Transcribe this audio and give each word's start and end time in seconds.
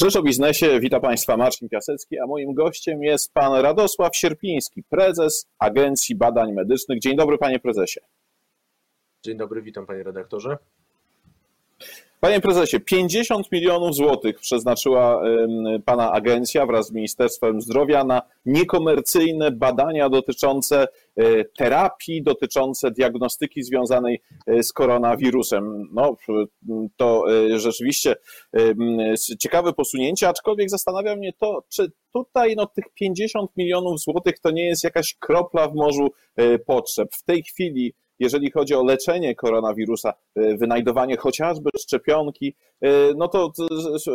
Rzecz 0.00 0.16
o 0.16 0.22
biznesie, 0.22 0.80
witam 0.80 1.00
Państwa 1.00 1.36
Marcin 1.36 1.68
Piasecki, 1.68 2.18
a 2.18 2.26
moim 2.26 2.54
gościem 2.54 3.02
jest 3.02 3.32
pan 3.32 3.52
Radosław 3.52 4.16
Sierpiński, 4.16 4.82
prezes 4.82 5.46
Agencji 5.58 6.14
Badań 6.14 6.52
Medycznych. 6.52 7.00
Dzień 7.00 7.16
dobry 7.16 7.38
panie 7.38 7.58
prezesie. 7.58 8.00
Dzień 9.24 9.36
dobry, 9.36 9.62
witam 9.62 9.86
panie 9.86 10.02
redaktorze. 10.02 10.58
Panie 12.20 12.40
prezesie, 12.40 12.80
50 12.80 13.52
milionów 13.52 13.94
złotych 13.94 14.40
przeznaczyła 14.40 15.22
pana 15.84 16.12
agencja 16.12 16.66
wraz 16.66 16.86
z 16.86 16.92
Ministerstwem 16.92 17.60
Zdrowia 17.60 18.04
na 18.04 18.22
niekomercyjne 18.46 19.50
badania 19.50 20.08
dotyczące 20.08 20.88
e, 21.16 21.44
terapii, 21.44 22.22
dotyczące 22.22 22.90
diagnostyki 22.90 23.62
związanej 23.62 24.20
e, 24.46 24.62
z 24.62 24.72
koronawirusem. 24.72 25.88
No, 25.92 26.16
to 26.96 27.24
e, 27.32 27.58
rzeczywiście 27.58 28.16
ciekawe 29.38 29.72
posunięcie, 29.72 30.28
aczkolwiek 30.28 30.70
zastanawia 30.70 31.16
mnie 31.16 31.32
to, 31.32 31.62
czy 31.68 31.92
tutaj 32.12 32.56
no, 32.56 32.66
tych 32.66 32.84
50 32.94 33.50
milionów 33.56 34.00
złotych 34.00 34.38
to 34.38 34.50
nie 34.50 34.66
jest 34.66 34.84
jakaś 34.84 35.14
kropla 35.14 35.68
w 35.68 35.74
morzu 35.74 36.08
potrzeb. 36.66 37.08
W 37.14 37.22
tej 37.22 37.42
chwili 37.42 37.94
jeżeli 38.18 38.50
chodzi 38.50 38.74
o 38.74 38.84
leczenie 38.84 39.34
koronawirusa, 39.34 40.12
e, 40.34 40.56
wynajdowanie 40.56 41.16
chociażby 41.16 41.70
szczepionki, 41.78 42.54
e, 42.80 43.14
no 43.16 43.28
to 43.28 43.52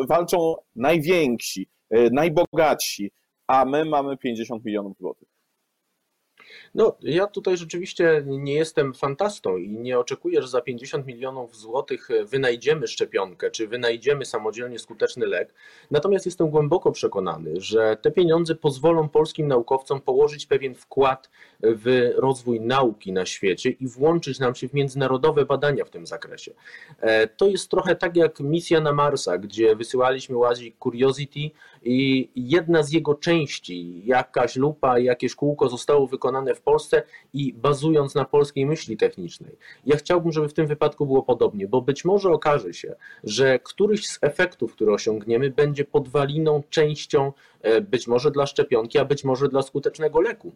walczą 0.07 0.55
najwięksi, 0.75 1.69
e, 1.89 2.09
najbogatsi, 2.09 3.11
a 3.47 3.65
my 3.65 3.85
mamy 3.85 4.17
50 4.17 4.65
milionów 4.65 4.97
złotych. 4.97 5.30
No, 6.75 6.95
ja 7.01 7.27
tutaj 7.27 7.57
rzeczywiście 7.57 8.23
nie 8.25 8.53
jestem 8.53 8.93
fantastą 8.93 9.57
i 9.57 9.69
nie 9.69 9.99
oczekuję, 9.99 10.41
że 10.41 10.47
za 10.47 10.61
50 10.61 11.05
milionów 11.05 11.57
złotych 11.57 12.09
wynajdziemy 12.25 12.87
szczepionkę, 12.87 13.51
czy 13.51 13.67
wynajdziemy 13.67 14.25
samodzielnie 14.25 14.79
skuteczny 14.79 15.25
lek. 15.25 15.53
Natomiast 15.91 16.25
jestem 16.25 16.49
głęboko 16.49 16.91
przekonany, 16.91 17.61
że 17.61 17.97
te 18.01 18.11
pieniądze 18.11 18.55
pozwolą 18.55 19.09
polskim 19.09 19.47
naukowcom 19.47 20.01
położyć 20.01 20.45
pewien 20.45 20.75
wkład 20.75 21.29
w 21.63 22.11
rozwój 22.15 22.61
nauki 22.61 23.13
na 23.13 23.25
świecie 23.25 23.69
i 23.69 23.87
włączyć 23.87 24.39
nam 24.39 24.55
się 24.55 24.67
w 24.67 24.73
międzynarodowe 24.73 25.45
badania 25.45 25.85
w 25.85 25.89
tym 25.89 26.07
zakresie. 26.07 26.51
E, 26.99 27.27
to 27.27 27.47
jest 27.47 27.69
trochę 27.69 27.95
tak 27.95 28.15
jak 28.15 28.39
misja 28.39 28.81
na 28.81 28.93
Marsa, 28.93 29.37
gdzie 29.37 29.75
wysyłaliśmy 29.75 30.37
łazik 30.37 30.75
Curiosity 30.83 31.51
i 31.83 32.29
jedna 32.35 32.83
z 32.83 32.91
jego 32.91 33.15
części, 33.15 34.05
jakaś 34.05 34.55
lupa, 34.55 34.99
jakieś 34.99 35.35
kółko 35.35 35.69
zostało 35.69 36.07
wykonane 36.07 36.55
w 36.55 36.61
Polsce 36.61 37.03
i 37.33 37.53
bazując 37.53 38.15
na 38.15 38.25
polskiej 38.25 38.65
myśli 38.65 38.97
technicznej. 38.97 39.55
Ja 39.85 39.97
chciałbym, 39.97 40.31
żeby 40.31 40.49
w 40.49 40.53
tym 40.53 40.67
wypadku 40.67 41.05
było 41.05 41.23
podobnie, 41.23 41.67
bo 41.67 41.81
być 41.81 42.05
może 42.05 42.29
okaże 42.29 42.73
się, 42.73 42.95
że 43.23 43.59
któryś 43.59 44.07
z 44.07 44.19
efektów, 44.21 44.73
które 44.73 44.93
osiągniemy, 44.93 45.49
będzie 45.49 45.85
podwaliną, 45.85 46.63
częścią 46.69 47.31
e, 47.61 47.81
być 47.81 48.07
może 48.07 48.31
dla 48.31 48.45
szczepionki, 48.45 48.97
a 48.97 49.05
być 49.05 49.23
może 49.23 49.47
dla 49.47 49.61
skutecznego 49.61 50.21
leku. 50.21 50.51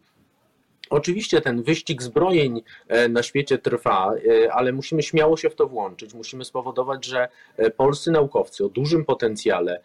Oczywiście 0.89 1.41
ten 1.41 1.64
wyścig 1.64 2.02
zbrojeń 2.02 2.61
e, 2.88 3.09
na 3.09 3.23
świecie 3.23 3.58
trwa, 3.58 4.14
e, 4.16 4.53
ale 4.53 4.73
musimy 4.73 5.03
śmiało 5.03 5.38
się 5.38 5.50
w 5.50 5.55
to 5.55 5.67
włączyć. 5.67 6.14
Musimy 6.14 6.45
spowodować, 6.45 7.05
że 7.05 7.28
e, 7.58 7.72
polscy 7.72 8.11
naukowcy 8.11 8.66
o 8.66 8.69
dużym 8.69 9.06
potencjale 9.06 9.81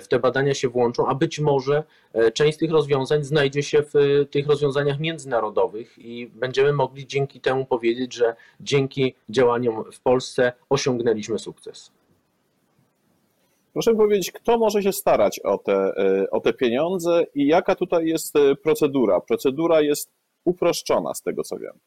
w 0.00 0.08
te 0.08 0.18
badania 0.18 0.54
się 0.54 0.68
włączą, 0.68 1.06
a 1.06 1.14
być 1.14 1.40
może 1.40 1.82
część 2.34 2.56
z 2.56 2.60
tych 2.60 2.70
rozwiązań 2.70 3.24
znajdzie 3.24 3.62
się 3.62 3.82
w 3.82 4.24
tych 4.30 4.46
rozwiązaniach 4.46 5.00
międzynarodowych 5.00 5.98
i 5.98 6.26
będziemy 6.26 6.72
mogli 6.72 7.06
dzięki 7.06 7.40
temu 7.40 7.64
powiedzieć, 7.64 8.14
że 8.14 8.36
dzięki 8.60 9.14
działaniom 9.28 9.84
w 9.92 10.00
Polsce 10.00 10.52
osiągnęliśmy 10.70 11.38
sukces. 11.38 11.90
Proszę 13.72 13.94
powiedzieć, 13.94 14.32
kto 14.32 14.58
może 14.58 14.82
się 14.82 14.92
starać 14.92 15.40
o 15.40 15.58
te, 15.58 15.92
o 16.30 16.40
te 16.40 16.52
pieniądze 16.52 17.24
i 17.34 17.46
jaka 17.46 17.74
tutaj 17.74 18.06
jest 18.06 18.34
procedura? 18.62 19.20
Procedura 19.20 19.80
jest 19.80 20.17
uproszczona 20.48 21.14
z 21.14 21.22
tego 21.22 21.42
co 21.42 21.58
wiem. 21.58 21.78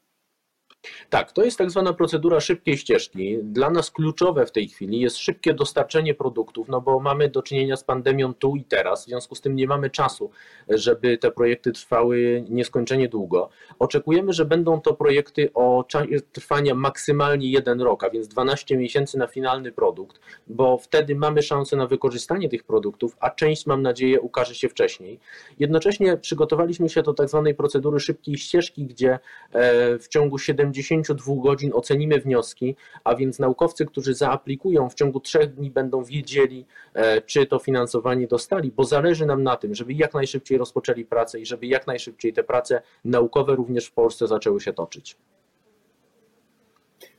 Tak, 1.09 1.31
to 1.31 1.43
jest 1.43 1.57
tak 1.57 1.71
zwana 1.71 1.93
procedura 1.93 2.39
szybkiej 2.39 2.77
ścieżki. 2.77 3.37
Dla 3.43 3.69
nas 3.69 3.91
kluczowe 3.91 4.45
w 4.45 4.51
tej 4.51 4.67
chwili 4.67 4.99
jest 4.99 5.17
szybkie 5.17 5.53
dostarczenie 5.53 6.13
produktów, 6.13 6.67
no 6.67 6.81
bo 6.81 6.99
mamy 6.99 7.29
do 7.29 7.41
czynienia 7.41 7.77
z 7.77 7.83
pandemią 7.83 8.33
tu 8.33 8.55
i 8.55 8.63
teraz, 8.63 9.03
w 9.03 9.07
związku 9.07 9.35
z 9.35 9.41
tym 9.41 9.55
nie 9.55 9.67
mamy 9.67 9.89
czasu, 9.89 10.31
żeby 10.69 11.17
te 11.17 11.31
projekty 11.31 11.71
trwały 11.71 12.45
nieskończenie 12.49 13.09
długo. 13.09 13.49
Oczekujemy, 13.79 14.33
że 14.33 14.45
będą 14.45 14.81
to 14.81 14.93
projekty 14.93 15.49
o 15.53 15.85
trwania 16.31 16.75
maksymalnie 16.75 17.51
jeden 17.51 17.81
rok, 17.81 18.03
a 18.03 18.09
więc 18.09 18.27
12 18.27 18.77
miesięcy 18.77 19.17
na 19.17 19.27
finalny 19.27 19.71
produkt, 19.71 20.19
bo 20.47 20.77
wtedy 20.77 21.15
mamy 21.15 21.41
szansę 21.41 21.75
na 21.75 21.87
wykorzystanie 21.87 22.49
tych 22.49 22.63
produktów, 22.63 23.15
a 23.19 23.29
część, 23.29 23.65
mam 23.65 23.81
nadzieję, 23.81 24.21
ukaże 24.21 24.55
się 24.55 24.69
wcześniej. 24.69 25.19
Jednocześnie 25.59 26.17
przygotowaliśmy 26.17 26.89
się 26.89 27.03
do 27.03 27.13
tak 27.13 27.29
zwanej 27.29 27.55
procedury 27.55 27.99
szybkiej 27.99 28.37
ścieżki, 28.37 28.85
gdzie 28.85 29.19
e, 29.51 29.99
w 29.99 30.07
ciągu 30.07 30.37
7 30.37 30.70
72 30.75 31.33
godzin 31.41 31.71
ocenimy 31.73 32.19
wnioski, 32.19 32.75
a 33.03 33.15
więc 33.15 33.39
naukowcy, 33.39 33.85
którzy 33.85 34.13
zaaplikują 34.13 34.89
w 34.89 34.93
ciągu 34.93 35.19
trzech 35.19 35.53
dni 35.53 35.71
będą 35.71 36.03
wiedzieli, 36.03 36.65
e, 36.93 37.21
czy 37.21 37.45
to 37.45 37.59
finansowanie 37.59 38.27
dostali, 38.27 38.71
bo 38.71 38.83
zależy 38.83 39.25
nam 39.25 39.43
na 39.43 39.55
tym, 39.55 39.75
żeby 39.75 39.93
jak 39.93 40.13
najszybciej 40.13 40.57
rozpoczęli 40.57 41.05
pracę 41.05 41.39
i 41.39 41.45
żeby 41.45 41.67
jak 41.67 41.87
najszybciej 41.87 42.33
te 42.33 42.43
prace 42.43 42.81
naukowe 43.05 43.55
również 43.55 43.85
w 43.85 43.93
Polsce 43.93 44.27
zaczęły 44.27 44.61
się 44.61 44.73
toczyć. 44.73 45.17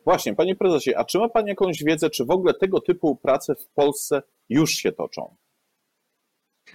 Właśnie, 0.05 0.35
panie 0.35 0.57
prezesie, 0.57 0.95
a 0.95 1.05
czy 1.05 1.19
ma 1.19 1.29
pan 1.29 1.47
jakąś 1.47 1.85
wiedzę, 1.85 2.11
czy 2.11 2.25
w 2.25 2.31
ogóle 2.31 2.55
tego 2.55 2.81
typu 2.81 3.17
prace 3.17 3.55
w 3.55 3.69
Polsce 3.69 4.23
już 4.49 4.71
się 4.71 4.93
toczą? 4.93 5.35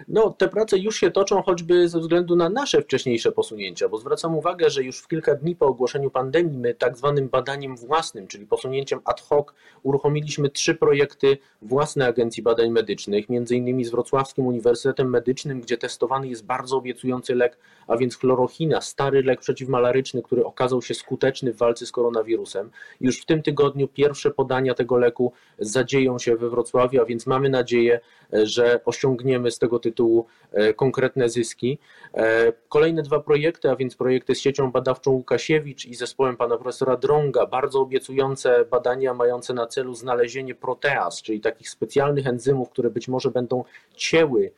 No, 0.07 0.29
te 0.29 0.47
prace 0.47 0.77
już 0.77 0.99
się 0.99 1.11
toczą 1.11 1.41
choćby 1.41 1.89
ze 1.89 1.99
względu 1.99 2.35
na 2.35 2.49
nasze 2.49 2.81
wcześniejsze 2.81 3.31
posunięcia, 3.31 3.89
bo 3.89 3.97
zwracam 3.97 4.35
uwagę, 4.35 4.69
że 4.69 4.83
już 4.83 4.99
w 4.99 5.07
kilka 5.07 5.35
dni 5.35 5.55
po 5.55 5.65
ogłoszeniu 5.65 6.09
pandemii 6.09 6.57
my 6.57 6.73
tak 6.73 6.97
zwanym 6.97 7.29
badaniem 7.29 7.77
własnym, 7.77 8.27
czyli 8.27 8.47
posunięciem 8.47 8.99
ad 9.05 9.21
hoc, 9.21 9.47
uruchomiliśmy 9.83 10.49
trzy 10.49 10.75
projekty 10.75 11.37
własne 11.61 12.07
Agencji 12.07 12.43
Badań 12.43 12.69
Medycznych, 12.69 13.29
między 13.29 13.55
innymi 13.55 13.85
z 13.85 13.89
Wrocławskim 13.89 14.47
Uniwersytetem 14.47 15.09
Medycznym, 15.09 15.61
gdzie 15.61 15.77
testowany 15.77 16.27
jest 16.27 16.45
bardzo 16.45 16.77
obiecujący 16.77 17.35
lek, 17.35 17.57
a 17.87 17.97
więc 17.97 18.17
chlorochina, 18.17 18.81
stary 18.81 19.23
lek 19.23 19.39
przeciwmalaryczny, 19.39 20.21
który 20.21 20.45
okazał 20.45 20.81
się 20.81 20.93
skuteczny 20.93 21.53
w 21.53 21.57
walce 21.57 21.85
z 21.85 21.91
koronawirusem. 21.91 22.69
Już 23.01 23.21
w 23.21 23.25
tym 23.25 23.43
tygodniu 23.43 23.87
pierwsze 23.87 24.31
podania 24.31 24.73
tego 24.73 24.97
leku 24.97 25.33
zadzieją 25.59 26.19
się 26.19 26.35
we 26.35 26.49
Wrocławiu, 26.49 27.01
a 27.01 27.05
więc 27.05 27.27
mamy 27.27 27.49
nadzieję, 27.49 27.99
że 28.33 28.79
osiągniemy 28.85 29.51
z 29.51 29.59
tego 29.59 29.79
tytułu 29.91 30.25
e, 30.51 30.73
konkretne 30.73 31.29
zyski. 31.29 31.79
E, 32.13 32.53
kolejne 32.69 33.03
dwa 33.03 33.19
projekty, 33.19 33.69
a 33.69 33.75
więc 33.75 33.95
projekty 33.95 34.35
z 34.35 34.39
siecią 34.39 34.71
badawczą 34.71 35.11
Łukasiewicz 35.11 35.85
i 35.85 35.95
zespołem 35.95 36.37
pana 36.37 36.57
profesora 36.57 36.97
Drąga, 36.97 37.45
bardzo 37.45 37.79
obiecujące 37.79 38.65
badania 38.65 39.13
mające 39.13 39.53
na 39.53 39.67
celu 39.67 39.95
znalezienie 39.95 40.55
proteaz, 40.55 41.21
czyli 41.21 41.41
takich 41.41 41.69
specjalnych 41.69 42.27
enzymów, 42.27 42.69
które 42.69 42.89
być 42.89 43.07
może 43.07 43.31
będą 43.31 43.63
cięły 43.95 44.51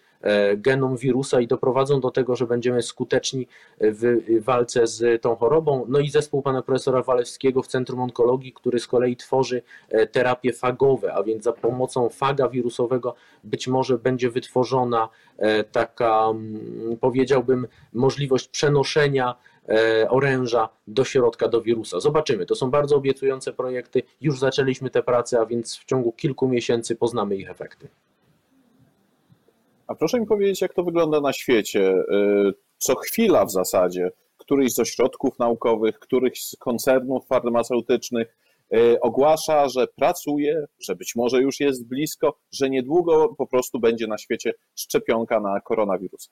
genom 0.58 0.98
wirusa 0.98 1.42
i 1.42 1.48
doprowadzą 1.48 2.00
do 2.00 2.12
tego, 2.12 2.36
że 2.36 2.48
będziemy 2.48 2.82
skuteczni 2.82 3.48
w 3.80 4.18
walce 4.44 4.88
z 4.88 5.22
tą 5.22 5.36
chorobą. 5.36 5.86
No 5.88 6.00
i 6.00 6.10
zespół 6.10 6.42
pana 6.42 6.62
profesora 6.62 7.04
Walewskiego 7.04 7.62
w 7.62 7.68
Centrum 7.68 8.00
Onkologii, 8.02 8.54
który 8.54 8.80
z 8.80 8.88
kolei 8.88 9.16
tworzy 9.16 9.62
e, 9.90 10.08
terapie 10.08 10.54
fagowe, 10.54 11.14
a 11.14 11.24
więc 11.24 11.44
za 11.44 11.54
pomocą 11.54 12.10
faga 12.10 12.50
wirusowego 12.50 13.16
być 13.44 13.68
może 13.68 13.98
będzie 13.98 14.30
wytworzona 14.30 15.10
e, 15.38 15.64
taka, 15.64 16.28
mm, 16.30 16.98
powiedziałbym, 16.98 17.68
możliwość 17.94 18.48
przenoszenia 18.48 19.36
oręża 20.10 20.70
do 20.88 21.04
środka, 21.04 21.48
do 21.48 21.62
wirusa. 21.62 22.00
Zobaczymy. 22.00 22.46
To 22.46 22.56
są 22.56 22.72
bardzo 22.72 22.96
obiecujące 22.96 23.54
projekty. 23.54 24.04
Już 24.22 24.40
zaczęliśmy 24.40 24.90
te 24.90 25.04
prace, 25.04 25.40
a 25.40 25.46
więc 25.46 25.78
w 25.78 25.86
ciągu 25.86 26.12
kilku 26.12 26.48
miesięcy 26.48 26.96
poznamy 26.96 27.36
ich 27.36 27.50
efekty. 27.50 27.88
A 29.90 29.96
proszę 29.96 30.20
mi 30.20 30.26
powiedzieć, 30.26 30.62
jak 30.62 30.74
to 30.74 30.84
wygląda 30.84 31.22
na 31.22 31.34
świecie? 31.34 31.92
Y, 31.92 32.54
co 32.78 32.96
chwila 32.96 33.46
w 33.46 33.52
zasadzie 33.52 34.12
któryś 34.38 34.74
z 34.74 34.80
ośrodków 34.80 35.40
naukowych, 35.40 36.00
któryś 36.00 36.44
z 36.44 36.56
koncernów 36.60 37.28
farmaceutycznych 37.28 38.38
y, 38.76 39.00
ogłasza, 39.02 39.70
że 39.70 39.88
pracuje, 39.88 40.66
że 40.80 40.96
być 40.96 41.16
może 41.16 41.42
już 41.42 41.60
jest 41.60 41.88
blisko, 41.88 42.40
że 42.52 42.70
niedługo 42.70 43.36
po 43.38 43.48
prostu 43.48 43.80
będzie 43.80 44.08
na 44.08 44.18
świecie 44.18 44.54
szczepionka 44.76 45.40
na 45.40 45.62
koronawirusa. 45.62 46.32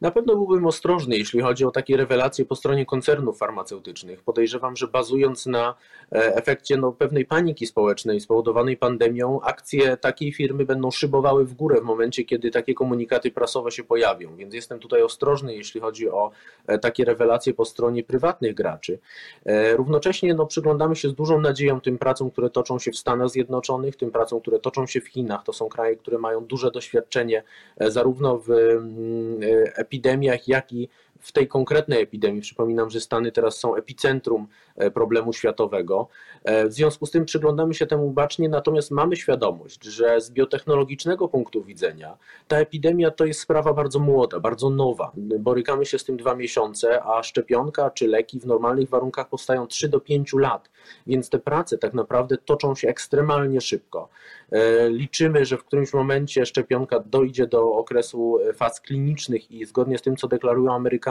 Na 0.00 0.10
pewno 0.10 0.36
byłbym 0.36 0.66
ostrożny, 0.66 1.16
jeśli 1.16 1.40
chodzi 1.40 1.64
o 1.64 1.70
takie 1.70 1.96
rewelacje 1.96 2.44
po 2.44 2.56
stronie 2.56 2.86
koncernów 2.86 3.38
farmaceutycznych. 3.38 4.22
Podejrzewam, 4.22 4.76
że 4.76 4.88
bazując 4.88 5.46
na 5.46 5.74
e, 6.12 6.36
efekcie 6.36 6.76
no, 6.76 6.92
pewnej 6.92 7.24
paniki 7.24 7.66
społecznej 7.66 8.20
spowodowanej 8.20 8.76
pandemią, 8.76 9.40
akcje 9.40 9.96
takiej 9.96 10.32
firmy 10.32 10.64
będą 10.64 10.90
szybowały 10.90 11.44
w 11.44 11.54
górę 11.54 11.80
w 11.80 11.84
momencie, 11.84 12.24
kiedy 12.24 12.50
takie 12.50 12.74
komunikaty 12.74 13.30
prasowe 13.30 13.70
się 13.70 13.84
pojawią. 13.84 14.36
Więc 14.36 14.54
jestem 14.54 14.78
tutaj 14.78 15.02
ostrożny, 15.02 15.54
jeśli 15.54 15.80
chodzi 15.80 16.10
o 16.10 16.30
e, 16.66 16.78
takie 16.78 17.04
rewelacje 17.04 17.54
po 17.54 17.64
stronie 17.64 18.04
prywatnych 18.04 18.54
graczy. 18.54 18.98
E, 19.44 19.76
równocześnie 19.76 20.34
no, 20.34 20.46
przyglądamy 20.46 20.96
się 20.96 21.08
z 21.08 21.14
dużą 21.14 21.40
nadzieją 21.40 21.80
tym 21.80 21.98
pracom, 21.98 22.30
które 22.30 22.50
toczą 22.50 22.78
się 22.78 22.92
w 22.92 22.98
Stanach 22.98 23.28
Zjednoczonych, 23.28 23.96
tym 23.96 24.10
pracom, 24.10 24.40
które 24.40 24.58
toczą 24.58 24.86
się 24.86 25.00
w 25.00 25.08
Chinach. 25.08 25.44
To 25.44 25.52
są 25.52 25.68
kraje, 25.68 25.96
które 25.96 26.18
mają 26.18 26.44
duże 26.44 26.70
doświadczenie 26.70 27.42
zarówno 27.80 28.38
w 28.38 28.50
mm, 28.50 29.57
epidemiach, 29.76 30.48
jak 30.48 30.72
i 30.72 30.88
w 31.20 31.32
tej 31.32 31.48
konkretnej 31.48 32.02
epidemii. 32.02 32.42
Przypominam, 32.42 32.90
że 32.90 33.00
Stany 33.00 33.32
teraz 33.32 33.56
są 33.56 33.76
epicentrum 33.76 34.48
e, 34.76 34.90
problemu 34.90 35.32
światowego. 35.32 36.08
E, 36.44 36.68
w 36.68 36.72
związku 36.72 37.06
z 37.06 37.10
tym 37.10 37.24
przyglądamy 37.24 37.74
się 37.74 37.86
temu 37.86 38.10
bacznie, 38.10 38.48
natomiast 38.48 38.90
mamy 38.90 39.16
świadomość, 39.16 39.84
że 39.84 40.20
z 40.20 40.30
biotechnologicznego 40.30 41.28
punktu 41.28 41.64
widzenia 41.64 42.18
ta 42.48 42.56
epidemia 42.56 43.10
to 43.10 43.24
jest 43.24 43.40
sprawa 43.40 43.74
bardzo 43.74 43.98
młoda, 43.98 44.40
bardzo 44.40 44.70
nowa. 44.70 45.12
Borykamy 45.16 45.86
się 45.86 45.98
z 45.98 46.04
tym 46.04 46.16
dwa 46.16 46.34
miesiące, 46.34 47.02
a 47.02 47.22
szczepionka 47.22 47.90
czy 47.90 48.06
leki 48.06 48.40
w 48.40 48.46
normalnych 48.46 48.88
warunkach 48.88 49.28
powstają 49.28 49.66
3 49.66 49.88
do 49.88 50.00
5 50.00 50.32
lat, 50.32 50.70
więc 51.06 51.30
te 51.30 51.38
prace 51.38 51.78
tak 51.78 51.94
naprawdę 51.94 52.38
toczą 52.38 52.74
się 52.74 52.88
ekstremalnie 52.88 53.60
szybko. 53.60 54.08
E, 54.52 54.90
liczymy, 54.90 55.44
że 55.44 55.56
w 55.56 55.64
którymś 55.64 55.92
momencie 55.92 56.46
szczepionka 56.46 57.00
dojdzie 57.00 57.46
do 57.46 57.72
okresu 57.72 58.38
faz 58.54 58.80
klinicznych 58.80 59.50
i 59.50 59.64
zgodnie 59.64 59.98
z 59.98 60.02
tym, 60.02 60.16
co 60.16 60.28
deklarują 60.28 60.74
Amerykanie, 60.74 61.07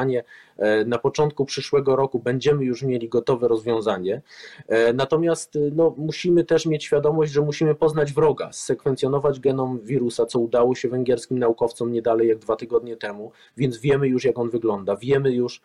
e, 0.58 0.86
na 0.86 0.98
początku 0.98 1.46
przyszłego 1.46 1.96
roku 1.96 2.20
będziemy 2.20 2.66
już 2.66 2.84
mieli 2.84 3.10
gotowe 3.10 3.48
rozwiązanie. 3.48 4.22
E, 4.68 4.94
natomiast 4.94 5.58
no, 5.72 5.94
musimy 5.98 6.44
też 6.44 6.66
mieć 6.66 6.84
świadomość, 6.84 7.32
że 7.32 7.42
musimy 7.42 7.76
poznać 7.76 8.14
wroga, 8.14 8.52
sekwencjonować 8.52 9.40
genom 9.40 9.80
wirusa, 9.80 10.26
co 10.26 10.40
udało 10.40 10.76
się 10.76 10.90
węgierskim 10.90 11.40
naukowcom 11.40 11.92
nie 11.92 12.02
dalej 12.02 12.28
jak 12.28 12.38
dwa 12.38 12.56
tygodnie 12.56 12.98
temu, 12.98 13.32
więc 13.58 13.78
wiemy 13.78 14.08
już, 14.08 14.24
jak 14.24 14.40
on 14.40 14.50
wygląda, 14.50 14.96
wiemy 14.96 15.32
już, 15.32 15.62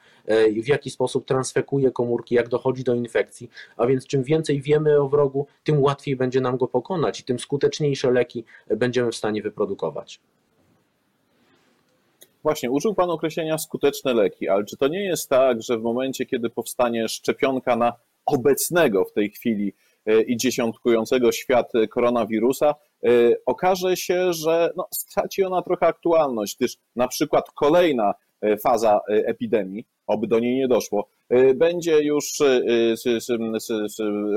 w 0.63 0.69
jaki 0.69 0.91
sposób 0.91 1.27
transfekuje 1.27 1.91
komórki, 1.91 2.35
jak 2.35 2.49
dochodzi 2.49 2.85
do 2.85 2.95
infekcji, 2.95 3.51
a 3.77 3.87
więc 3.87 4.07
czym 4.07 4.23
więcej 4.23 4.61
wiemy 4.61 5.01
o 5.01 5.09
wrogu, 5.09 5.47
tym 5.65 5.83
łatwiej 5.83 6.17
będzie 6.17 6.41
nam 6.41 6.57
go 6.57 6.69
pokonać 6.69 7.21
i 7.21 7.25
tym 7.25 7.39
skuteczniej 7.39 7.73
skuteczniejsze 7.73 8.11
leki 8.11 8.45
będziemy 8.77 9.11
w 9.11 9.17
stanie 9.17 9.43
wyprodukować. 9.43 10.21
Właśnie, 12.43 12.71
użył 12.71 12.95
Pan 12.95 13.11
określenia 13.11 13.59
skuteczne 13.59 14.15
leki, 14.15 14.49
ale 14.49 14.65
czy 14.65 14.77
to 14.77 14.89
nie 14.89 15.05
jest 15.05 15.29
tak, 15.29 15.63
że 15.63 15.79
w 15.79 15.83
momencie, 15.83 16.27
kiedy 16.27 16.51
powstanie 16.51 17.09
szczepionka 17.09 17.77
na 17.77 17.93
obecnego 18.27 19.05
w 19.05 19.13
tej 19.13 19.31
chwili 19.31 19.73
e, 20.07 20.23
i 20.23 20.37
dziesiątkującego 20.37 21.33
świat 21.33 21.73
koronawirusa, 21.91 22.75
e, 23.05 23.09
okaże 23.47 23.97
się, 23.97 24.33
że 24.33 24.71
no, 24.77 24.89
straci 24.95 25.45
ona 25.45 25.63
trochę 25.63 25.87
aktualność, 25.87 26.57
gdyż 26.57 26.77
na 26.97 27.09
przykład 27.09 27.51
kolejna 27.51 28.15
e, 28.41 28.57
faza 28.57 29.01
epidemii, 29.09 29.85
oby 30.07 30.27
do 30.27 30.39
niej 30.39 30.57
nie 30.57 30.69
doszło, 30.69 31.09
będzie 31.55 32.03
już 32.03 32.39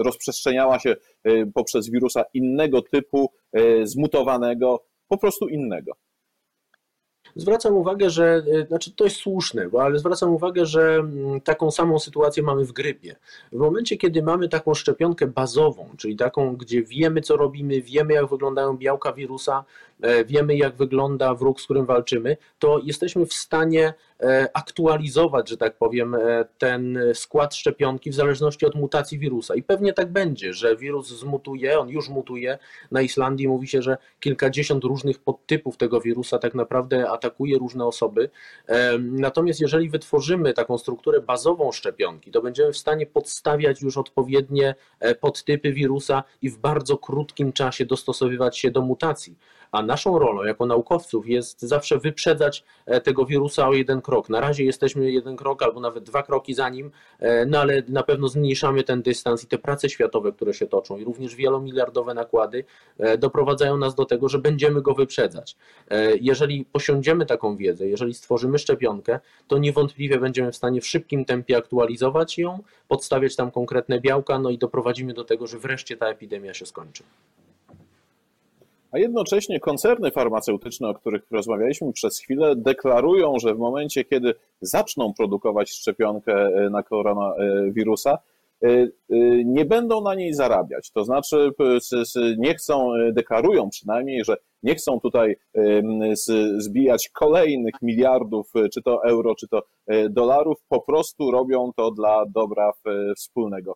rozprzestrzeniała 0.03 0.79
się 0.79 0.95
poprzez 1.53 1.89
wirusa 1.89 2.23
innego 2.33 2.81
typu, 2.81 3.31
zmutowanego, 3.83 4.83
po 5.07 5.17
prostu 5.17 5.47
innego. 5.47 5.91
Zwracam 7.35 7.73
uwagę, 7.73 8.09
że, 8.09 8.43
znaczy 8.67 8.91
to 8.91 9.03
jest 9.03 9.15
słuszne, 9.15 9.69
bo, 9.69 9.83
ale 9.83 9.99
zwracam 9.99 10.29
uwagę, 10.33 10.65
że 10.65 10.95
mm, 10.95 11.41
taką 11.41 11.71
samą 11.71 11.99
sytuację 11.99 12.43
mamy 12.43 12.65
w 12.65 12.71
grypie. 12.71 13.15
W 13.51 13.57
momencie, 13.57 13.97
kiedy 13.97 14.23
mamy 14.23 14.49
taką 14.49 14.73
szczepionkę 14.73 15.27
bazową, 15.27 15.89
czyli 15.97 16.15
taką, 16.15 16.55
gdzie 16.55 16.83
wiemy, 16.83 17.21
co 17.21 17.37
robimy, 17.37 17.81
wiemy, 17.81 18.13
jak 18.13 18.29
wyglądają 18.29 18.77
białka 18.77 19.13
wirusa, 19.13 19.63
e, 19.94 19.94
wiemy, 20.25 20.55
jak 20.55 20.75
wygląda 20.75 21.33
wróg, 21.33 21.61
z 21.61 21.63
którym 21.63 21.85
walczymy, 21.85 22.37
to 22.59 22.79
jesteśmy 22.83 23.25
w 23.25 23.33
stanie 23.33 23.93
E, 24.23 24.49
aktualizować, 24.53 25.49
że 25.49 25.57
tak 25.57 25.77
powiem, 25.77 26.15
e, 26.15 26.45
ten 26.57 26.99
skład 27.13 27.55
szczepionki 27.55 28.11
w 28.11 28.13
zależności 28.13 28.65
od 28.65 28.75
mutacji 28.75 29.19
wirusa. 29.19 29.55
I 29.55 29.63
pewnie 29.63 29.93
tak 29.93 30.11
będzie, 30.11 30.53
że 30.53 30.75
wirus 30.75 31.07
zmutuje, 31.07 31.79
on 31.79 31.89
już 31.89 32.09
mutuje. 32.09 32.57
Na 32.91 33.01
Islandii 33.01 33.47
mówi 33.47 33.67
się, 33.67 33.81
że 33.81 33.97
kilkadziesiąt 34.19 34.83
różnych 34.83 35.19
podtypów 35.19 35.77
tego 35.77 36.01
wirusa 36.01 36.39
tak 36.39 36.55
naprawdę 36.55 37.09
atakuje 37.09 37.57
różne 37.57 37.85
osoby. 37.85 38.29
E, 38.67 38.97
natomiast 38.97 39.61
jeżeli 39.61 39.89
wytworzymy 39.89 40.53
taką 40.53 40.77
strukturę 40.77 41.21
bazową 41.21 41.71
szczepionki, 41.71 42.31
to 42.31 42.41
będziemy 42.41 42.73
w 42.73 42.77
stanie 42.77 43.05
podstawiać 43.05 43.81
już 43.81 43.97
odpowiednie 43.97 44.75
podtypy 45.19 45.73
wirusa 45.73 46.23
i 46.41 46.49
w 46.49 46.57
bardzo 46.57 46.97
krótkim 46.97 47.53
czasie 47.53 47.85
dostosowywać 47.85 48.57
się 48.57 48.71
do 48.71 48.81
mutacji. 48.81 49.37
A 49.75 49.81
naszą 49.81 50.19
rolą 50.19 50.43
jako 50.43 50.65
naukowców 50.65 51.27
jest 51.27 51.61
zawsze 51.61 51.97
wyprzedzać 51.97 52.63
tego 53.03 53.25
wirusa 53.25 53.67
o 53.67 53.73
jeden 53.73 54.01
krok. 54.01 54.29
Na 54.29 54.39
razie 54.39 54.63
jesteśmy 54.63 55.11
jeden 55.11 55.35
krok 55.35 55.63
albo 55.63 55.79
nawet 55.79 56.03
dwa 56.03 56.23
kroki 56.23 56.53
za 56.53 56.69
nim, 56.69 56.91
e, 57.19 57.45
no 57.45 57.59
ale 57.59 57.83
na 57.87 58.03
pewno 58.03 58.27
zmniejszamy 58.27 58.83
ten 58.83 59.01
dystans 59.01 59.43
i 59.43 59.47
te 59.47 59.57
prace 59.57 59.89
światowe, 59.89 60.31
które 60.31 60.53
się 60.53 60.67
toczą 60.67 60.97
i 60.97 61.03
również 61.03 61.35
wielomiliardowe 61.35 62.13
nakłady 62.13 62.63
e, 62.97 63.17
doprowadzają 63.17 63.77
nas 63.77 63.95
do 63.95 64.05
tego, 64.05 64.29
że 64.29 64.39
będziemy 64.39 64.81
go 64.81 64.93
wyprzedzać. 64.93 65.55
E, 65.89 66.17
jeżeli 66.17 66.65
posiądziemy 66.65 67.25
taką 67.25 67.55
wiedzę, 67.55 67.87
jeżeli 67.87 68.13
stworzymy 68.13 68.59
szczepionkę, 68.59 69.19
to 69.47 69.57
niewątpliwie 69.57 70.19
będziemy 70.19 70.51
w 70.51 70.55
stanie 70.55 70.81
w 70.81 70.87
szybkim 70.87 71.25
tempie 71.25 71.57
aktualizować 71.57 72.37
ją, 72.37 72.59
podstawiać 72.87 73.35
tam 73.35 73.51
konkretne 73.51 74.01
białka, 74.01 74.39
no 74.39 74.49
i 74.49 74.57
doprowadzimy 74.57 75.13
do 75.13 75.23
tego, 75.23 75.47
że 75.47 75.59
wreszcie 75.59 75.97
ta 75.97 76.07
epidemia 76.07 76.53
się 76.53 76.65
skończy 76.65 77.03
a 78.95 78.99
jednocześnie 78.99 79.59
koncerny 79.59 80.11
farmaceutyczne, 80.11 80.89
o 80.89 80.93
których 80.93 81.31
rozmawialiśmy 81.31 81.93
przez 81.93 82.19
chwilę, 82.19 82.55
deklarują, 82.55 83.39
że 83.39 83.55
w 83.55 83.57
momencie, 83.57 84.03
kiedy 84.03 84.35
zaczną 84.61 85.13
produkować 85.13 85.69
szczepionkę 85.69 86.33
e, 86.33 86.69
na 86.69 86.83
koronawirusa, 86.83 88.17
e, 88.63 88.67
e, 88.67 88.87
nie 89.45 89.65
będą 89.65 90.01
na 90.01 90.15
niej 90.15 90.33
zarabiać. 90.33 90.91
To 90.91 91.03
znaczy, 91.03 91.51
nie 92.37 92.55
chcą, 92.55 92.91
deklarują 93.11 93.69
przynajmniej, 93.69 94.23
że 94.25 94.37
nie 94.63 94.75
chcą 94.75 94.99
tutaj 94.99 95.35
zbijać 96.57 97.09
kolejnych 97.09 97.73
miliardów, 97.81 98.51
czy 98.73 98.81
to 98.81 99.03
euro, 99.03 99.35
czy 99.35 99.47
to 99.47 99.63
dolarów, 100.09 100.57
po 100.69 100.81
prostu 100.81 101.31
robią 101.31 101.71
to 101.75 101.91
dla 101.91 102.23
dobra 102.25 102.71
wspólnego. 103.17 103.75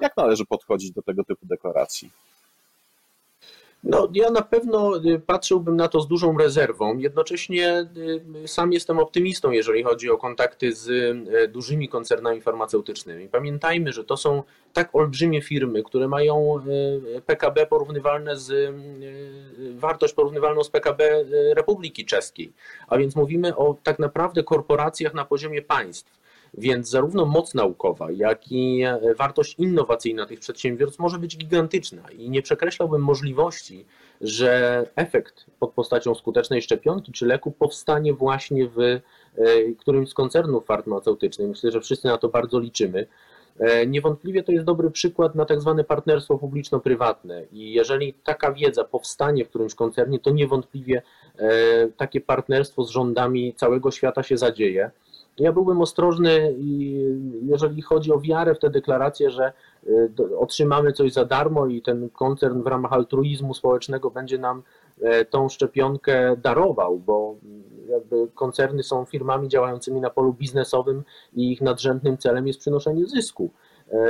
Jak 0.00 0.16
należy 0.16 0.46
podchodzić 0.46 0.92
do 0.92 1.02
tego 1.02 1.24
typu 1.24 1.46
deklaracji? 1.46 2.10
No, 3.84 4.08
ja 4.14 4.30
na 4.30 4.42
pewno 4.42 4.96
y, 4.96 5.20
patrzyłbym 5.26 5.76
na 5.76 5.88
to 5.88 6.00
z 6.00 6.08
dużą 6.08 6.38
rezerwą. 6.38 6.98
Jednocześnie 6.98 7.86
y, 8.44 8.48
sam 8.48 8.72
jestem 8.72 8.98
optymistą, 8.98 9.50
jeżeli 9.50 9.82
chodzi 9.82 10.10
o 10.10 10.18
kontakty 10.18 10.74
z 10.74 10.88
y, 10.88 11.48
dużymi 11.48 11.88
koncernami 11.88 12.40
farmaceutycznymi. 12.40 13.28
Pamiętajmy, 13.28 13.92
że 13.92 14.04
to 14.04 14.16
są 14.16 14.42
tak 14.72 14.94
olbrzymie 14.94 15.42
firmy, 15.42 15.82
które 15.82 16.08
mają 16.08 16.60
PKB 17.26 17.66
porównywalne 17.66 18.36
z 18.36 18.74
wartość 19.74 20.14
porównywalną 20.14 20.64
z 20.64 20.70
PKB 20.70 21.24
Republiki 21.54 22.04
Czeskiej. 22.04 22.52
A 22.88 22.98
więc 22.98 23.16
mówimy 23.16 23.56
o 23.56 23.76
tak 23.82 23.98
naprawdę 23.98 24.42
korporacjach 24.42 25.14
na 25.14 25.24
poziomie 25.24 25.62
państw. 25.62 26.19
Więc 26.54 26.88
zarówno 26.88 27.26
moc 27.26 27.54
naukowa, 27.54 28.10
jak 28.10 28.52
i 28.52 28.82
e, 28.82 29.14
wartość 29.14 29.54
innowacyjna 29.58 30.26
tych 30.26 30.40
przedsiębiorstw 30.40 30.98
może 30.98 31.18
być 31.18 31.36
gigantyczna 31.36 32.02
i 32.10 32.30
nie 32.30 32.42
przekreślałbym 32.42 33.02
możliwości, 33.02 33.86
że 34.20 34.84
efekt 34.96 35.46
pod 35.60 35.72
postacią 35.72 36.14
skutecznej 36.14 36.62
szczepionki 36.62 37.12
czy 37.12 37.26
leku 37.26 37.50
powstanie 37.50 38.12
właśnie 38.14 38.68
w 38.68 38.80
e, 38.80 39.00
którymś 39.78 40.08
z 40.08 40.14
koncernów 40.14 40.66
farmaceutycznych. 40.66 41.48
Myślę, 41.48 41.70
że 41.70 41.80
wszyscy 41.80 42.08
na 42.08 42.18
to 42.18 42.28
bardzo 42.28 42.58
liczymy. 42.58 43.06
E, 43.58 43.86
niewątpliwie 43.86 44.42
to 44.42 44.52
jest 44.52 44.64
dobry 44.64 44.90
przykład 44.90 45.34
na 45.34 45.44
tak 45.44 45.60
zwane 45.60 45.84
partnerstwo 45.84 46.38
publiczno-prywatne 46.38 47.44
i 47.52 47.72
jeżeli 47.72 48.14
taka 48.14 48.52
wiedza 48.52 48.84
powstanie 48.84 49.44
w 49.44 49.48
którymś 49.48 49.74
koncernie, 49.74 50.18
to 50.18 50.30
niewątpliwie 50.30 51.02
takie 51.96 52.20
partnerstwo 52.20 52.84
z 52.84 52.90
rządami 52.90 53.54
całego 53.54 53.90
świata 53.90 54.22
się 54.22 54.38
zadzieje. 54.38 54.90
Ja 55.40 55.52
byłbym 55.52 55.80
ostrożny, 55.80 56.54
jeżeli 57.42 57.82
chodzi 57.82 58.12
o 58.12 58.20
wiarę 58.20 58.54
w 58.54 58.58
te 58.58 58.70
deklaracje, 58.70 59.30
że 59.30 59.52
y, 59.86 60.38
otrzymamy 60.38 60.92
coś 60.92 61.12
za 61.12 61.24
darmo 61.24 61.66
i 61.66 61.82
ten 61.82 62.10
koncern 62.10 62.62
w 62.62 62.66
ramach 62.66 62.92
altruizmu 62.92 63.54
społecznego 63.54 64.10
będzie 64.10 64.38
nam 64.38 64.62
e, 65.02 65.24
tą 65.24 65.48
szczepionkę 65.48 66.36
darował, 66.36 66.98
bo 66.98 67.36
jakby 67.88 68.28
koncerny 68.34 68.82
są 68.82 69.04
firmami 69.04 69.48
działającymi 69.48 70.00
na 70.00 70.10
polu 70.10 70.32
biznesowym 70.32 71.02
i 71.34 71.52
ich 71.52 71.60
nadrzędnym 71.60 72.18
celem 72.18 72.46
jest 72.46 72.60
przynoszenie 72.60 73.06
zysku. 73.06 73.50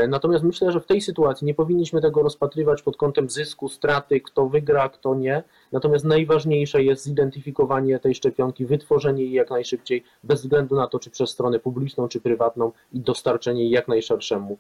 Natomiast 0.09 0.45
myślę, 0.45 0.73
że 0.73 0.81
w 0.81 0.87
tej 0.87 1.01
sytuacji 1.01 1.45
nie 1.45 1.55
powinniśmy 1.55 2.01
tego 2.01 2.23
rozpatrywać 2.23 2.83
pod 2.83 2.97
kątem 2.97 3.31
zysku, 3.31 3.69
straty, 3.69 4.21
kto 4.21 4.49
wygra, 4.49 4.89
kto 4.89 5.15
nie. 5.15 5.43
Natomiast 5.73 6.05
najważniejsze 6.05 6.83
jest 6.83 7.05
zidentyfikowanie 7.05 7.99
tej 7.99 8.15
szczepionki, 8.15 8.67
wytworzenie 8.67 9.23
jej 9.23 9.33
jak 9.33 9.51
najszybciej, 9.51 10.05
bez 10.25 10.41
względu 10.41 10.77
na 10.77 10.87
to, 10.87 10.99
czy 10.99 11.11
przez 11.11 11.31
stronę 11.31 11.59
publiczną, 11.59 12.09
czy 12.09 12.21
prywatną 12.21 12.73
i 12.93 13.01
dostarczenie 13.01 13.63
jej 13.63 13.71
jak 13.71 13.89
najszerszemu 13.89 14.59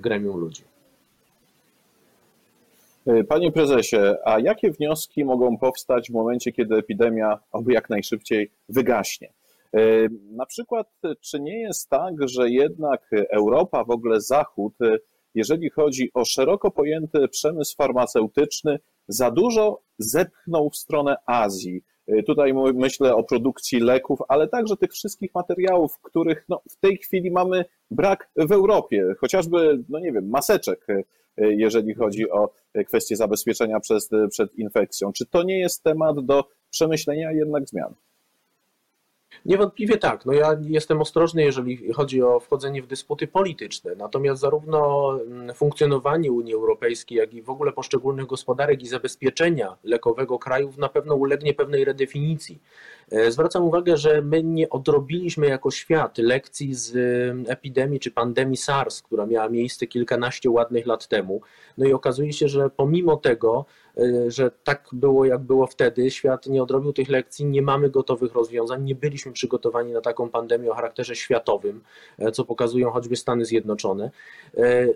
gremium 0.00 0.36
ludzi. 0.36 0.62
E, 3.06 3.24
panie 3.24 3.52
prezesie, 3.52 3.96
a 4.24 4.38
jakie 4.38 4.70
wnioski 4.70 5.24
mogą 5.24 5.58
powstać 5.58 6.10
w 6.10 6.14
momencie, 6.14 6.52
kiedy 6.52 6.74
epidemia 6.74 7.38
oby 7.52 7.72
jak 7.72 7.90
najszybciej 7.90 8.50
wygaśnie? 8.68 9.28
Na 10.30 10.46
przykład, 10.46 10.86
czy 11.20 11.40
nie 11.40 11.60
jest 11.60 11.88
tak, 11.88 12.14
że 12.28 12.50
jednak 12.50 13.10
Europa, 13.30 13.84
w 13.84 13.90
ogóle 13.90 14.20
Zachód, 14.20 14.74
e, 14.82 14.98
jeżeli 15.34 15.70
chodzi 15.70 16.10
o 16.14 16.24
szeroko 16.24 16.70
pojęty 16.70 17.28
przemysł 17.28 17.76
farmaceutyczny, 17.76 18.78
za 19.08 19.30
dużo 19.30 19.82
zepchnął 19.98 20.70
w 20.70 20.76
stronę 20.76 21.16
Azji? 21.26 21.82
Tutaj 22.26 22.54
myślę 22.74 23.14
o 23.16 23.24
produkcji 23.24 23.80
leków, 23.80 24.18
ale 24.28 24.48
także 24.48 24.76
tych 24.76 24.92
wszystkich 24.92 25.34
materiałów, 25.34 25.98
których 26.00 26.44
no, 26.48 26.62
w 26.70 26.76
tej 26.76 26.96
chwili 26.96 27.30
mamy 27.30 27.64
brak 27.90 28.30
w 28.36 28.52
Europie, 28.52 29.14
chociażby, 29.20 29.84
no 29.88 29.98
nie 29.98 30.12
wiem, 30.12 30.28
maseczek 30.28 30.86
E, 31.36 31.52
jeżeli 31.52 31.94
chodzi 31.94 32.30
o 32.30 32.54
kwestie 32.86 33.16
zabezpieczenia 33.16 33.80
przed 34.30 34.54
infekcją. 34.58 35.12
Czy 35.12 35.26
to 35.26 35.42
nie 35.42 35.58
jest 35.58 35.82
temat 35.82 36.24
do 36.24 36.44
przemyślenia 36.70 37.32
jednak 37.32 37.68
zmian? 37.68 37.94
Niewątpliwie 39.44 39.98
tak. 39.98 40.26
No 40.26 40.32
ja 40.32 40.56
jestem 40.62 41.00
ostrożny, 41.00 41.42
jeżeli 41.42 41.92
chodzi 41.92 42.22
o 42.22 42.40
wchodzenie 42.40 42.82
w 42.82 42.86
dysputy 42.86 43.26
polityczne. 43.26 43.94
Natomiast 43.96 44.40
zarówno 44.40 45.10
mm, 45.20 45.54
funkcjonowanie 45.54 46.32
Unii 46.32 46.54
Europejskiej, 46.54 47.18
jak 47.18 47.34
i 47.34 47.42
w 47.42 47.50
ogóle 47.50 47.72
poszczególnych 47.72 48.26
gospodarek 48.26 48.82
i 48.82 48.86
zabezpieczenia 48.86 49.76
lekowego 49.84 50.38
krajów 50.38 50.78
na 50.78 50.88
pewno 50.88 51.14
ulegnie 51.14 51.54
pewnej 51.54 51.84
redefinicji. 51.84 52.60
E, 53.12 53.30
zwracam 53.30 53.64
uwagę, 53.64 53.96
że 53.96 54.22
my 54.22 54.42
nie 54.42 54.70
odrobiliśmy 54.70 55.46
jako 55.46 55.70
świat 55.70 56.18
lekcji 56.18 56.74
z 56.74 56.96
mm, 56.96 57.44
epidemii 57.48 58.00
czy 58.00 58.10
pandemii 58.10 58.56
SARS, 58.56 59.02
która 59.02 59.26
miała 59.26 59.48
miejsce 59.48 59.86
kilkanaście 59.86 60.50
ładnych 60.50 60.86
lat 60.86 61.08
temu. 61.08 61.40
No 61.78 61.86
i 61.86 61.92
okazuje 61.92 62.32
się, 62.32 62.48
że 62.48 62.70
pomimo 62.70 63.16
tego, 63.16 63.64
e, 63.96 64.30
że 64.30 64.50
tak 64.64 64.88
było 64.92 65.24
jak 65.24 65.40
było 65.40 65.66
wtedy, 65.66 66.10
świat 66.10 66.46
nie 66.46 66.62
odrobił 66.62 66.92
tych 66.92 67.08
lekcji, 67.08 67.44
nie 67.44 67.62
mamy 67.62 67.90
gotowych 67.90 68.32
rozwiązań, 68.32 68.84
nie 68.84 68.94
byliśmy 68.94 69.32
przygotowani 69.32 69.92
na 69.92 70.00
taką 70.00 70.30
pandemię 70.30 70.70
o 70.70 70.74
charakterze 70.74 71.16
światowym, 71.16 71.82
e, 72.18 72.32
co 72.32 72.44
pokazują 72.44 72.90
choćby 72.90 73.16
Stany 73.16 73.44
Zjednoczone. 73.44 74.10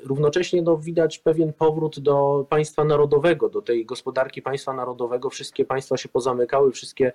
Równocześnie 0.05 0.63
no, 0.63 0.77
widać 0.77 1.19
pewien 1.19 1.53
powrót 1.53 2.01
do 2.01 2.47
państwa 2.49 2.85
narodowego, 2.85 3.49
do 3.49 3.63
tej 3.63 3.87
gospodarki 3.87 4.43
państwa 4.43 4.73
narodowego. 4.73 5.31
Wszystkie 5.31 5.65
państwa 5.65 5.97
się 5.97 6.09
pozamykały, 6.09 6.73
wszystkie 6.73 7.13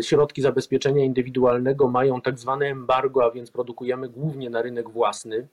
środki 0.00 0.42
zabezpieczenia 0.42 1.04
indywidualnego 1.04 1.88
mają 1.88 2.20
tak 2.20 2.38
zwane 2.38 2.66
embargo, 2.66 3.24
a 3.24 3.30
więc 3.30 3.50
produkujemy 3.50 4.08
głównie 4.08 4.50
na 4.50 4.62
rynek 4.62 4.90
własny. 4.90 5.48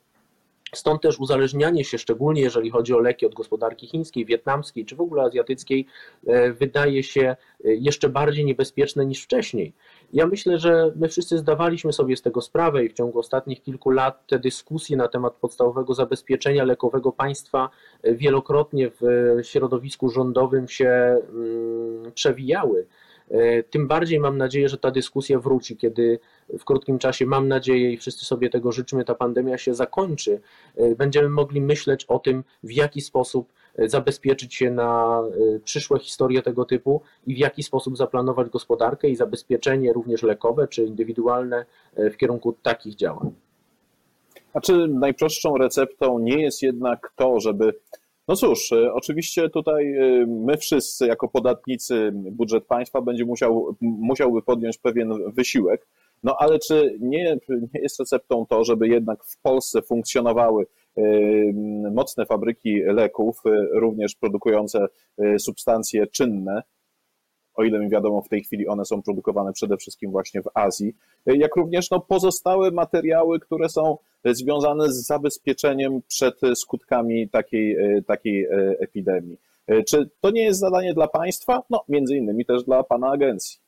Stąd 0.74 1.02
też 1.02 1.20
uzależnianie 1.20 1.84
się, 1.84 1.98
szczególnie 1.98 2.42
jeżeli 2.42 2.70
chodzi 2.70 2.94
o 2.94 3.00
leki 3.00 3.26
od 3.26 3.34
gospodarki 3.34 3.88
chińskiej, 3.88 4.26
wietnamskiej 4.26 4.86
czy 4.86 4.96
w 4.96 5.02
ogóle 5.02 5.24
azjatyckiej, 5.24 5.86
e, 6.28 6.52
wydaje 6.52 7.04
się 7.04 7.22
e, 7.22 7.36
jeszcze 7.76 8.10
bardziej 8.10 8.46
niebezpieczne 8.46 9.06
niż 9.06 9.24
wcześniej. 9.24 9.74
Ja 10.14 10.28
myślę, 10.28 10.58
że 10.58 10.92
my 10.96 11.08
wszyscy 11.10 11.38
zdawaliśmy 11.38 11.94
sobie 11.94 12.18
z 12.18 12.22
tego 12.22 12.42
sprawę 12.42 12.86
i 12.86 12.90
w 12.90 12.94
ciągu 12.94 13.20
ostatnich 13.20 13.62
kilku 13.62 13.90
lat 13.90 14.28
te 14.28 14.40
dyskusje 14.40 14.98
na 14.98 15.08
temat 15.08 15.34
podstawowego 15.34 15.94
zabezpieczenia 15.94 16.64
lekowego 16.64 17.12
państwa 17.12 17.70
e, 18.04 18.16
wielokrotnie 18.16 18.92
w 19.02 19.04
środowisku 19.42 20.10
rządowym 20.10 20.68
się 20.68 20.90
mm, 20.90 22.12
przewijały. 22.12 22.88
E, 23.30 23.64
tym 23.64 23.88
bardziej 23.88 24.20
mam 24.20 24.38
nadzieję, 24.38 24.70
że 24.70 24.78
ta 24.78 24.92
dyskusja 24.92 25.40
wróci, 25.40 25.78
kiedy 25.78 26.20
w 26.60 26.66
krótkim 26.66 27.00
czasie, 27.00 27.26
mam 27.26 27.48
nadzieję 27.48 27.94
i 27.94 27.98
wszyscy 27.98 28.26
sobie 28.26 28.50
tego 28.50 28.72
życzymy, 28.72 29.06
ta 29.06 29.16
pandemia 29.16 29.58
się 29.58 29.74
zakończy. 29.74 30.42
E, 30.78 30.96
będziemy 30.96 31.30
mogli 31.30 31.62
myśleć 31.62 32.06
o 32.06 32.20
tym, 32.20 32.44
w 32.64 32.72
jaki 32.72 33.02
sposób 33.02 33.54
e, 33.76 33.90
zabezpieczyć 33.90 34.56
się 34.56 34.72
na 34.72 35.22
przyszłe 35.64 36.00
historie 36.00 36.42
tego 36.42 36.66
typu 36.66 37.02
i 37.28 37.36
w 37.36 37.38
jaki 37.38 37.64
sposób 37.64 37.98
zaplanować 37.98 38.50
gospodarkę 38.50 39.10
i 39.10 39.16
zabezpieczenie 39.16 39.94
również 39.94 40.24
lekowe 40.24 40.68
czy 40.68 40.86
indywidualne 40.86 41.66
w 41.96 42.18
kierunku 42.18 42.56
takich 42.64 42.96
działań. 42.96 43.32
A 44.54 44.62
czy 44.62 44.88
najprostszą 44.88 45.58
receptą 45.58 46.20
nie 46.20 46.42
jest 46.42 46.62
jednak 46.62 47.12
to, 47.16 47.40
żeby 47.40 47.74
no 48.30 48.36
cóż, 48.36 48.72
e, 48.72 48.94
oczywiście 48.94 49.50
tutaj 49.50 49.94
e, 49.94 50.26
my 50.28 50.58
wszyscy 50.58 51.08
jako 51.08 51.28
podatnicy, 51.28 52.12
budżet 52.14 52.66
państwa 52.66 53.02
będzie 53.02 53.26
musiał, 53.26 53.76
musiałby 53.82 54.42
podjąć 54.42 54.78
pewien 54.78 55.32
wysiłek, 55.32 55.88
no 56.24 56.36
ale 56.40 56.60
czy 56.60 56.98
nie, 57.00 57.38
nie 57.50 57.82
jest 57.82 58.00
receptą 58.00 58.46
to, 58.50 58.64
żeby 58.64 58.88
jednak 58.88 59.24
w 59.24 59.42
Polsce 59.42 59.82
funkcjonowały 59.82 60.66
e, 60.98 61.02
mocne 61.92 62.26
fabryki 62.26 62.82
leków, 62.82 63.42
również 63.72 64.16
produkujące 64.16 64.88
substancje 65.40 66.08
czynne, 66.08 66.64
o 67.60 67.64
ile 67.64 67.80
mi 67.80 67.90
wiadomo, 67.90 68.22
w 68.22 68.30
tej 68.30 68.44
chwili 68.44 68.68
one 68.68 68.86
są 68.86 69.02
produkowane 69.02 69.54
przede 69.54 69.78
wszystkim 69.78 70.12
właśnie 70.12 70.42
w 70.42 70.50
Azji, 70.54 70.96
jak 71.26 71.56
również 71.56 71.92
no, 71.92 72.00
pozostałe 72.00 72.72
materiały, 72.72 73.40
które 73.40 73.70
są 73.70 73.98
związane 74.26 74.92
z 74.92 75.06
zabezpieczeniem 75.08 76.02
przed 76.08 76.40
skutkami 76.56 77.30
takiej, 77.30 77.78
takiej 78.08 78.48
epidemii. 78.80 79.38
Czy 79.88 80.10
to 80.22 80.32
nie 80.32 80.44
jest 80.44 80.60
zadanie 80.60 80.94
dla 80.94 81.08
państwa? 81.08 81.64
No, 81.70 81.84
między 81.90 82.18
innymi 82.18 82.46
też 82.46 82.64
dla 82.64 82.84
pana 82.84 83.10
agencji. 83.10 83.60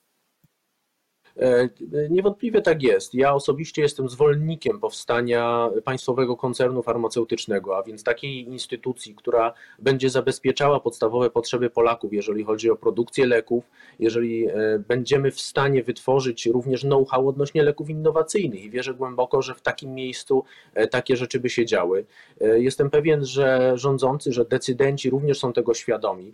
E, 1.37 1.69
niewątpliwie 2.09 2.61
tak 2.61 2.83
jest. 2.83 3.15
Ja 3.15 3.33
osobiście 3.33 3.81
jestem 3.81 4.09
zwolennikiem 4.09 4.79
powstania 4.79 5.69
państwowego 5.83 6.37
koncernu 6.37 6.83
farmaceutycznego, 6.83 7.77
a 7.77 7.83
więc 7.83 8.03
takiej 8.03 8.47
instytucji, 8.47 9.15
która 9.15 9.53
będzie 9.79 10.09
zabezpieczała 10.09 10.79
podstawowe 10.79 11.29
potrzeby 11.29 11.69
Polaków, 11.69 12.13
jeżeli 12.13 12.43
chodzi 12.43 12.69
o 12.69 12.75
produkcję 12.75 13.25
leków, 13.25 13.63
jeżeli 13.99 14.47
e, 14.47 14.53
będziemy 14.87 15.31
w 15.31 15.41
stanie 15.41 15.83
wytworzyć 15.83 16.45
również 16.45 16.81
know-how 16.81 17.27
odnośnie 17.27 17.63
leków 17.63 17.89
innowacyjnych 17.89 18.63
i 18.63 18.69
wierzę 18.69 18.93
głęboko, 18.93 19.41
że 19.41 19.55
w 19.55 19.61
takim 19.61 19.93
miejscu 19.93 20.43
e, 20.73 20.87
takie 20.87 21.15
rzeczy 21.15 21.39
by 21.39 21.49
się 21.49 21.65
działy. 21.65 22.05
Jestem 22.41 22.89
pewien, 22.89 23.25
że 23.25 23.73
rządzący, 23.75 24.33
że 24.33 24.45
decydenci 24.45 25.09
również 25.09 25.39
są 25.39 25.53
tego 25.53 25.73
świadomi 25.73 26.33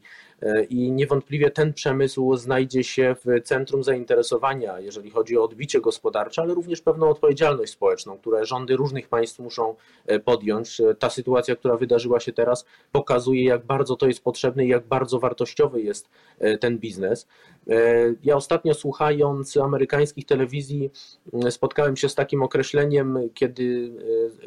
i 0.69 0.91
niewątpliwie 0.91 1.51
ten 1.51 1.73
przemysł 1.73 2.35
znajdzie 2.35 2.83
się 2.83 3.15
w 3.25 3.43
centrum 3.43 3.83
zainteresowania 3.83 4.77
jeżeli 4.79 5.09
chodzi 5.09 5.37
o 5.37 5.43
odbicie 5.43 5.81
gospodarcze, 5.81 6.41
ale 6.41 6.53
również 6.53 6.81
pewną 6.81 7.09
odpowiedzialność 7.09 7.71
społeczną, 7.71 8.17
które 8.17 8.45
rządy 8.45 8.75
różnych 8.75 9.07
państw 9.07 9.39
muszą 9.39 9.75
e, 10.05 10.19
podjąć. 10.19 10.81
E, 10.81 10.95
ta 10.95 11.09
sytuacja, 11.09 11.55
która 11.55 11.77
wydarzyła 11.77 12.19
się 12.19 12.33
teraz, 12.33 12.65
pokazuje, 12.91 13.43
jak 13.43 13.65
bardzo 13.65 13.95
to 13.95 14.07
jest 14.07 14.23
potrzebne 14.23 14.65
i 14.65 14.67
jak 14.67 14.87
bardzo 14.87 15.19
wartościowy 15.19 15.81
jest 15.81 16.09
e, 16.39 16.57
ten 16.57 16.77
biznes. 16.77 17.27
Ja 18.23 18.35
ostatnio 18.35 18.73
słuchając 18.73 19.57
amerykańskich 19.57 20.25
telewizji 20.25 20.91
spotkałem 21.49 21.95
się 21.97 22.09
z 22.09 22.15
takim 22.15 22.43
określeniem, 22.43 23.19
kiedy 23.33 23.91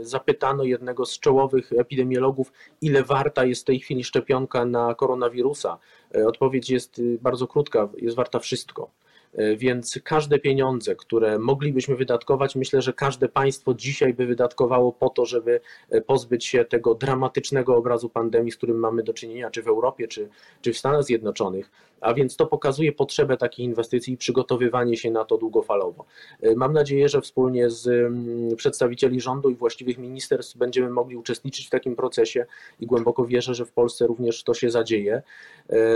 zapytano 0.00 0.64
jednego 0.64 1.06
z 1.06 1.18
czołowych 1.18 1.72
epidemiologów, 1.72 2.52
ile 2.80 3.02
warta 3.02 3.44
jest 3.44 3.62
w 3.62 3.64
tej 3.64 3.80
chwili 3.80 4.04
szczepionka 4.04 4.64
na 4.64 4.94
koronawirusa. 4.94 5.78
Odpowiedź 6.26 6.70
jest 6.70 7.02
bardzo 7.20 7.46
krótka, 7.46 7.88
jest 7.96 8.16
warta 8.16 8.38
wszystko. 8.38 8.90
E, 9.34 9.56
więc 9.56 10.00
każde 10.04 10.38
pieniądze, 10.38 10.96
które 10.96 11.38
moglibyśmy 11.38 11.96
wydatkować, 11.96 12.56
myślę, 12.56 12.82
że 12.82 12.92
każde 12.92 13.28
państwo 13.28 13.74
dzisiaj 13.74 14.14
by 14.14 14.26
wydatkowało 14.26 14.92
po 14.92 15.10
to, 15.10 15.26
żeby 15.26 15.60
e, 15.90 16.00
pozbyć 16.00 16.46
się 16.46 16.64
tego 16.64 16.94
dramatycznego 16.94 17.76
obrazu 17.76 18.08
pandemii, 18.08 18.52
z 18.52 18.56
którym 18.56 18.76
mamy 18.76 19.02
do 19.02 19.12
czynienia, 19.12 19.50
czy 19.50 19.62
w 19.62 19.68
Europie, 19.68 20.08
czy, 20.08 20.28
czy 20.60 20.72
w 20.72 20.78
Stanach 20.78 21.04
Zjednoczonych. 21.04 21.70
A 22.00 22.14
więc 22.14 22.36
to 22.36 22.46
pokazuje 22.46 22.92
potrzebę 22.92 23.36
takiej 23.36 23.66
inwestycji 23.66 24.14
i 24.14 24.16
przygotowywanie 24.16 24.96
się 24.96 25.10
na 25.10 25.24
to 25.24 25.38
długofalowo. 25.38 26.04
E, 26.42 26.54
mam 26.54 26.72
nadzieję, 26.72 27.08
że 27.08 27.20
wspólnie 27.20 27.70
z 27.70 27.86
mm, 27.86 28.56
przedstawicieli 28.56 29.20
rządu 29.20 29.50
i 29.50 29.54
właściwych 29.54 29.98
ministerstw 29.98 30.56
będziemy 30.56 30.90
mogli 30.90 31.16
uczestniczyć 31.16 31.66
w 31.66 31.70
takim 31.70 31.96
procesie 31.96 32.46
i 32.80 32.86
głęboko 32.86 33.24
wierzę, 33.24 33.54
że 33.54 33.66
w 33.66 33.72
Polsce 33.72 34.06
również 34.06 34.44
to 34.44 34.54
się 34.54 34.70
zadzieje. 34.70 35.22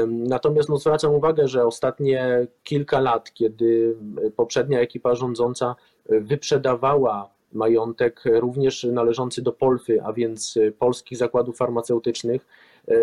Natomiast 0.09 0.69
no, 0.69 0.77
zwracam 0.77 1.15
uwagę, 1.15 1.49
że 1.49 1.67
ostatnie 1.67 2.47
kilka 2.65 3.01
lat, 3.01 3.33
kiedy 3.35 3.97
poprzednia 4.37 4.81
ekipa 4.81 5.15
rządząca 5.15 5.77
wyprzedawała 6.09 7.35
majątek 7.53 8.23
również 8.25 8.85
należący 8.85 9.43
do 9.43 9.53
Polfy, 9.53 10.03
a 10.03 10.13
więc 10.13 10.59
polskich 10.79 11.19
zakładów 11.19 11.57
farmaceutycznych, 11.57 12.47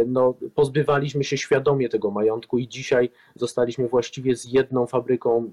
no, 0.07 0.33
pozbywaliśmy 0.55 1.23
się 1.23 1.37
świadomie 1.37 1.89
tego 1.89 2.11
majątku 2.11 2.57
i 2.57 2.67
dzisiaj 2.67 3.09
zostaliśmy 3.35 3.87
właściwie 3.87 4.35
z 4.35 4.45
jedną 4.45 4.87
fabryką 4.87 5.51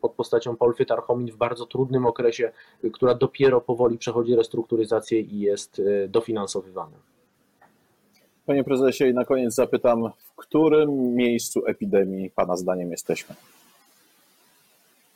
pod 0.00 0.12
postacią 0.12 0.56
Polfy 0.56 0.86
Tarchomin 0.86 1.32
w 1.32 1.36
bardzo 1.36 1.66
trudnym 1.66 2.06
okresie, 2.06 2.52
która 2.92 3.14
dopiero 3.14 3.60
powoli 3.60 3.98
przechodzi 3.98 4.36
restrukturyzację 4.36 5.20
i 5.20 5.40
jest 5.40 5.82
dofinansowywana. 6.08 6.96
Panie 8.46 8.64
prezesie, 8.64 9.04
i 9.04 9.14
na 9.14 9.24
koniec 9.24 9.54
zapytam, 9.54 10.10
w 10.18 10.34
którym 10.36 11.14
miejscu 11.14 11.66
epidemii 11.66 12.30
Pana 12.30 12.56
zdaniem 12.56 12.90
jesteśmy? 12.90 13.34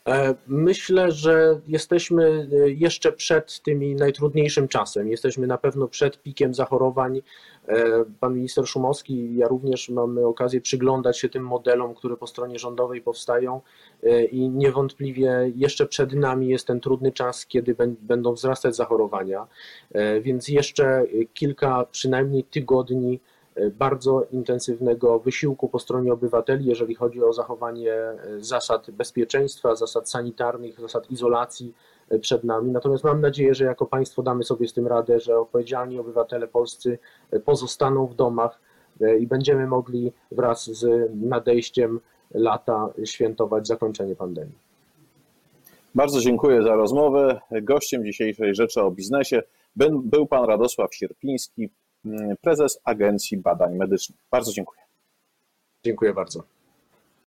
E, 0.09 0.35
myślę, 0.47 1.13
że 1.13 1.61
jesteśmy 1.69 2.49
e, 2.53 2.71
jeszcze 2.71 3.13
przed 3.13 3.63
tymi 3.63 3.95
najtrudniejszym 3.95 4.69
czasem. 4.69 5.09
Jesteśmy 5.09 5.47
na 5.47 5.59
pewno 5.59 5.89
przed 5.89 6.23
pikiem 6.23 6.55
zachorowań. 6.55 7.23
E, 7.69 8.05
pan 8.21 8.35
minister 8.35 8.67
Szumowski 8.67 9.15
i 9.15 9.37
ja 9.37 9.49
również 9.49 9.89
mamy 9.89 10.27
okazję 10.27 10.61
przyglądać 10.61 11.19
się 11.19 11.29
tym 11.29 11.45
modelom, 11.45 11.95
które 11.95 12.17
po 12.17 12.27
stronie 12.27 12.59
rządowej 12.59 13.03
powstają 13.03 13.61
i 14.31 14.49
niewątpliwie 14.49 15.53
jeszcze 15.57 15.87
przed 15.87 16.13
nami 16.13 16.49
jest 16.49 16.67
ten 16.67 16.81
trudny 16.81 17.13
czas, 17.13 17.47
kiedy 17.47 17.77
będą 18.01 18.33
wzrastać 18.33 18.77
zachorowania, 18.77 19.47
więc 20.21 20.49
jeszcze 20.49 21.05
kilka 21.35 21.87
przynajmniej 21.91 22.45
tygodni 22.45 23.21
bardzo 23.79 24.27
intensywnego 24.31 25.19
wysiłku 25.19 25.69
po 25.69 25.79
stronie 25.79 26.13
obywateli, 26.13 26.67
jeżeli 26.67 26.95
chodzi 26.95 27.25
o 27.25 27.33
zachowanie 27.33 27.93
e, 27.93 28.17
zasad 28.39 28.91
bezpieczeństwa, 28.91 29.75
zasad 29.75 30.11
sanitarnych, 30.11 30.81
zasad 30.81 31.11
izolacji 31.11 31.75
e, 32.11 32.19
przed 32.19 32.45
nami. 32.45 32.71
Natomiast 32.71 33.05
mam 33.05 33.21
nadzieję, 33.21 33.55
że 33.55 33.65
jako 33.65 33.87
państwo 33.87 34.23
damy 34.23 34.45
sobie 34.45 34.69
z 34.69 34.73
tym 34.73 34.87
radę, 34.87 35.21
że 35.21 35.39
odpowiedzialni 35.39 35.99
obywatele 35.99 36.49
polscy 36.49 36.99
pozostaną 37.45 38.07
w 38.07 38.15
domach 38.15 38.61
i 39.21 39.27
będziemy 39.27 39.67
mogli 39.67 40.13
wraz 40.33 40.65
z 40.65 41.11
nadejściem 41.15 42.01
lata 42.35 42.89
świętować 43.05 43.67
zakończenie 43.67 44.17
pandemii. 44.17 44.59
Bardzo 45.95 46.21
dziękuję 46.21 46.63
za 46.63 46.75
rozmowę. 46.75 47.41
Gościem 47.63 48.05
dzisiejszej 48.05 48.55
Rzeczy 48.55 48.81
o 48.81 48.91
Biznesie 48.91 49.43
był 50.05 50.27
pan 50.27 50.45
Radosław 50.45 50.95
Sierpiński, 50.95 51.71
prezes 52.41 52.81
Agencji 52.85 53.37
Badań 53.37 53.77
Medycznych. 53.77 54.19
Bardzo 54.31 54.53
dziękuję. 54.53 54.81
Dziękuję 55.85 56.15
bardzo. 56.15 56.45